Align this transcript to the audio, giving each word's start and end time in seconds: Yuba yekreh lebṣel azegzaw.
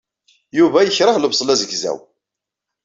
Yuba 0.57 0.79
yekreh 0.83 1.17
lebṣel 1.19 1.51
azegzaw. 1.53 1.99